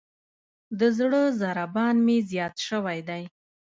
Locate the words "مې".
2.05-2.17